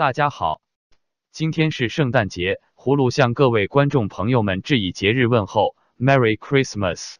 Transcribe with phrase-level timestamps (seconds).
[0.00, 0.62] 大家好，
[1.30, 7.16] 今天是圣诞节，葫芦向各位观众朋友们致以节日问候，Merry Christmas。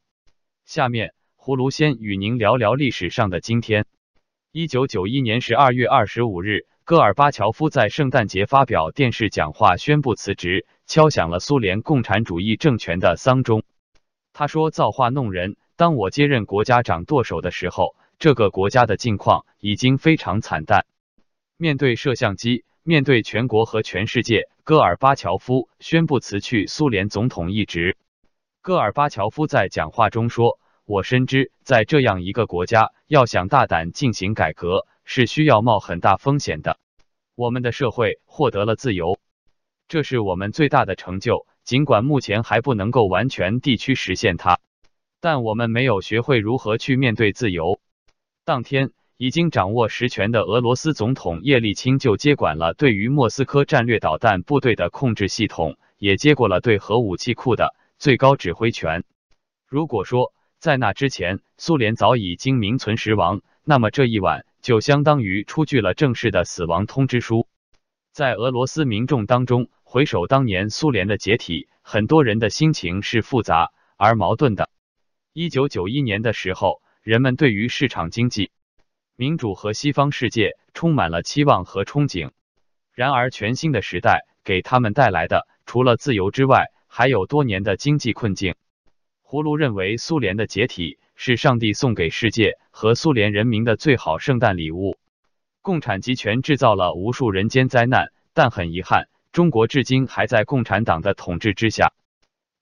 [0.64, 3.84] 下面，葫芦先与您聊聊历史上的今天。
[4.50, 13.62] 一九九一年十二月二十五日，戈尔巴乔夫在圣诞节发表电视讲话，宣布辞职，敲响了苏联共产主义政权的丧钟。
[14.32, 20.86] 他说：“造化弄人，当我接任国家长舵手的时候，这个国家的境况已经非常惨淡。
[21.58, 27.96] 面对摄像机。”面对全国和全世界，戈尔巴乔夫宣布辞去苏联总统一职。
[28.62, 36.80] 戈尔巴乔夫在讲话中说：“我深知，在这样一个国家，要想大胆进行改革，是需要冒很大风险的。
[37.36, 39.20] 我们的社会获得了自由，
[39.86, 41.46] 这是我们最大的成就。
[41.62, 44.58] 尽管目前还不能够完全地区实现它，
[45.20, 47.78] 但我们没有学会如何去面对自由。”
[48.44, 48.90] 当天。
[49.20, 59.04] 已经掌握实权的俄罗斯总统叶利钦就接管了对于莫斯科战略导弹部队的控制系统，也接过了对核武器库的最高指挥权。
[59.66, 67.46] 如果说在那之前苏联早已经名存实亡，那么这一晚就相当于出具了正式的死亡通知书。
[68.14, 74.70] 在俄罗斯民众当中，回首当年苏联的解体，很多人的心情是复杂而矛盾的。
[75.34, 78.50] 一九九一年的时候，人们对于市场经济。
[79.20, 82.30] 民主和西方世界充满了期望和憧憬，
[82.94, 88.54] 然而全新的时代给他们带来的，除了自由之外，还有多年的经济困境。
[89.22, 94.96] 葫芦认为，苏联的解体是上帝送给世界和苏联人民的最好圣诞礼物。
[95.60, 101.92] 共产集权制造了无数人间灾难，但很遗憾，中国至今还在共产党的统治之下。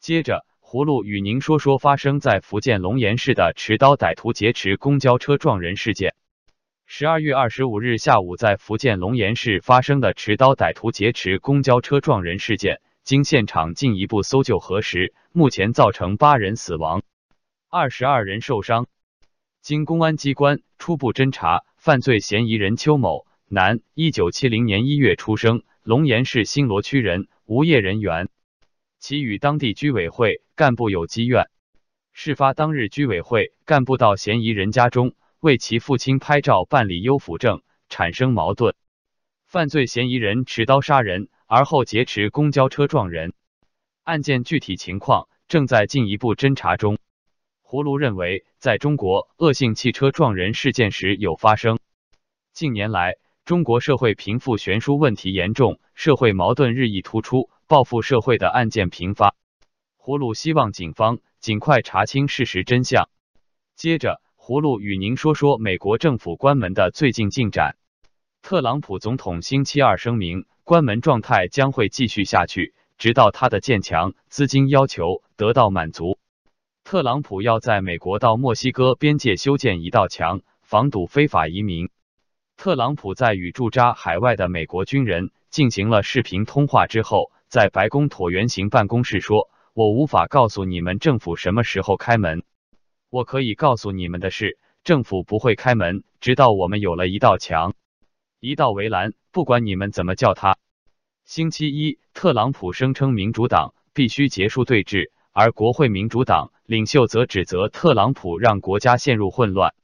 [0.01, 6.17] 接着，葫芦与您说说发生在福建龙岩市的持刀歹徒劫持公交车撞人事件。
[6.91, 17.03] 十二月二十五日下午，在福建龙岩市发生的持刀歹徒劫持公交车撞人事件，经现场进一步搜救核实，目前造成八人死亡，
[17.69, 18.87] 二十二人受伤。
[19.61, 28.31] 经公安机关初步侦查，犯罪嫌疑人邱某，男，一九七零年一月出生，龙岩市新罗区人，无业人员，
[28.99, 31.51] 其与当地居委会干部有积怨。
[32.15, 35.13] 事发当日，居委会干部到嫌疑人家中。
[35.41, 38.75] 为其父亲拍照办理优抚证，产生矛盾。
[39.47, 43.35] 犯罪嫌疑人持刀杀人，而后劫持公交车撞人。
[44.03, 46.99] 案件具体情况正在进一步侦查中。
[47.63, 51.79] 葫芦认为，在中国恶性汽车撞人事件时有发生。
[52.53, 59.37] 近年来，中国社会贫富悬殊问题严重，社会矛盾日益突出，报复社会的案件频发。
[59.99, 63.09] 葫芦希望警方尽快查清事实真相。
[63.77, 64.21] 接着。
[64.49, 67.77] 葫芦与您说说美国政府关门的最近进展。
[68.41, 76.19] 特朗普总统星期二声明，关门状态将会继续下去，直到他的建墙资金要求得到满足。
[76.83, 81.91] 特朗普要在美国到墨西哥边界修建一道墙，防堵非法移民。
[82.57, 92.45] 特朗普在与驻扎海外的美国军人进行了视频通话之后，在白宫椭圆形办公室说：“我无法告诉你们政府什么时候开门。”
[93.11, 97.75] 我可以告诉你们的是，政府不会开门，直到我们有了一道墙、
[98.39, 100.59] 一道围栏，不管你们怎么叫它。
[101.25, 109.75] 星期一，特朗普声称民主党必须结束对峙，而国会民主党领袖则指责特朗普让国家陷入混乱。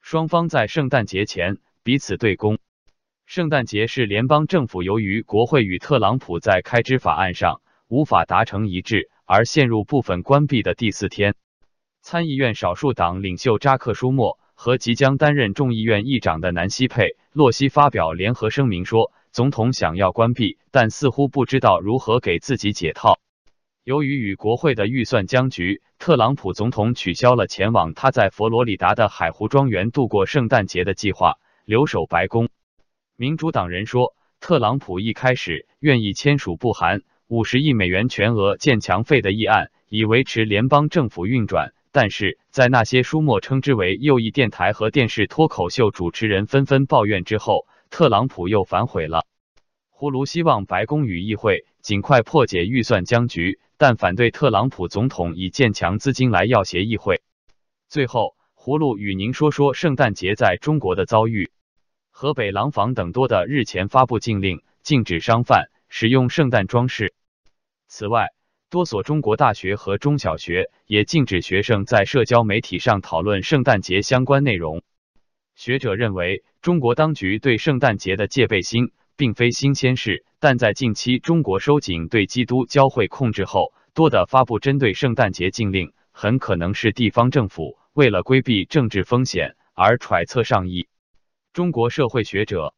[0.00, 2.58] 双方在圣诞节前彼此对攻。
[3.26, 11.34] 圣诞节是联邦政府由于国会与特朗普在开支法案上无法达成一致而陷入部分关闭的第四天。
[12.02, 23.20] 参议院少数党领袖扎克·舒默和即将担任众议院议长的南希·佩洛西发表联合声明说，总统想要关闭，但似乎不知道如何给自己解套。
[23.84, 32.48] 由于与国会的预算僵局，特朗普总统取消了前往他在佛罗里达的海湖庄园度过圣诞节的计划，留守白宫。
[33.16, 41.72] 民主党人说，特朗普一开始愿意签署不含五十亿美元全额建墙费的议案，以维持联邦政府运转。
[41.92, 49.26] 但是在那些舒默称之为右翼电台和电视脱口秀主持人纷纷抱怨之后，特朗普又反悔了。
[49.92, 57.22] 葫芦希望白宫与议会尽快破解预算僵局，但反对特朗普总统以建强资金来要挟议会。
[57.88, 61.50] 最后，葫芦与您说说圣诞节在中国的遭遇。
[62.10, 67.14] 河北廊坊等多的日前发布禁令，禁止商贩使用圣诞装饰。
[67.88, 68.28] 此外，
[68.70, 74.84] 多所中国大学和中小学也禁止学生在社交媒体上讨论圣诞节相关内容。
[75.56, 90.86] 学者认为，中国当局对圣诞节的戒备心并非新鲜事，但在近期中国收紧对基督教会控制后，多的发布针对圣诞节禁令，很可能是地方政府为了规避政治风险而揣测上意。
[91.52, 92.72] 中国社会学者、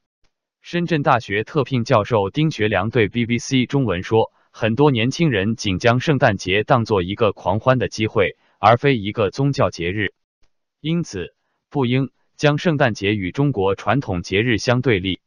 [0.63, 10.13] 深圳大学特聘教授丁学良对 BBC 中文说：“很多年轻人仅将圣诞节当作一个狂欢的机会，而非一个宗教节日，
[10.81, 11.35] 因此
[11.71, 15.21] 不应将圣诞节与中国传统节日相对立。”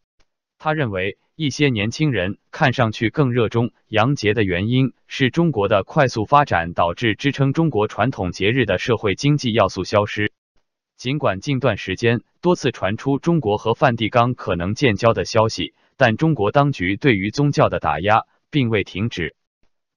[0.59, 10.31] 他认为，一些年轻人看上去更热衷洋节的原因是中国的快速发展导致支撑中国传统节日的社会经济要素消失。
[10.95, 18.21] 尽管近段时间多次传出中国和梵蒂冈可能建交的消息，但中国当局对于宗教的打压
[18.55, 19.35] 并未停止。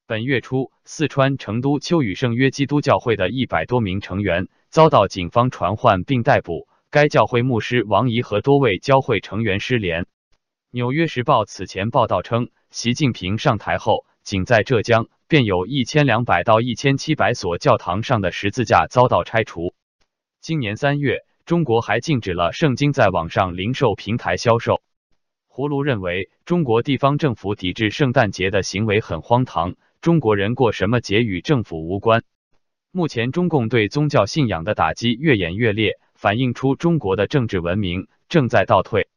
[0.09, 10.07] 本月初，四川成都秋雨圣约基督教会的一百多名成员遭到警方传唤并逮捕，该教会牧师王怡和多位教会成员失联。
[10.73, 19.73] 纽约时报此前报道称，习近平上台后，仅在浙江便有一千两百到一千七百所教堂上的十字架遭到拆除。
[20.41, 24.83] 今年三月，中国还禁止了圣经在网上零售平台销售。
[25.59, 29.75] 葫芦认为，中国地方政府抵制圣诞节的行为很荒唐。
[30.01, 32.23] 中国人过什么节与政府无关。
[32.93, 39.09] 目前，中共对宗教信仰的打击越演越烈，反映出中国的政治文明正在倒退。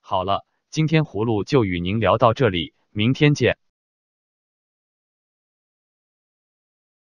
[0.00, 0.46] 好了。
[0.70, 3.58] 今天葫芦就与您聊到这里，明天见。